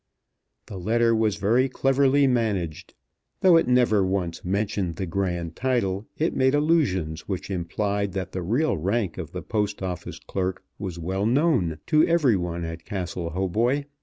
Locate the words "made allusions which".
6.35-7.51